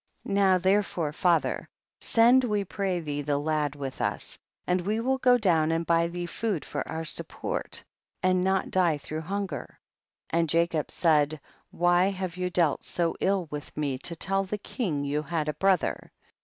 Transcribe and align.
18. 0.25 0.33
Now 0.33 0.57
therefore, 0.57 1.13
father, 1.13 1.69
send 1.99 2.43
we 2.43 2.63
pray 2.65 2.99
thee 3.01 3.21
the 3.21 3.37
lad 3.37 3.75
with 3.75 4.01
us, 4.01 4.39
and 4.65 4.81
we 4.81 4.99
will 4.99 5.19
go 5.19 5.37
down 5.37 5.71
and 5.71 5.85
buy 5.85 6.07
thee 6.07 6.25
food 6.25 6.65
for 6.65 6.87
our 6.87 7.05
support, 7.05 7.85
and 8.23 8.43
not 8.43 8.71
die 8.71 8.97
through 8.97 9.21
hun 9.21 9.45
ger; 9.47 9.77
and 10.31 10.49
Jacob 10.49 10.89
said, 10.89 11.39
why 11.69 12.05
have 12.09 12.35
you 12.35 12.49
dealt 12.49 12.83
so 12.83 13.15
ill 13.19 13.47
with 13.51 13.77
me 13.77 13.95
to 13.99 14.15
tell 14.15 14.43
the 14.43 14.57
king 14.57 15.03
you 15.03 15.21
had 15.21 15.47
a 15.47 15.53
brother 15.53 16.11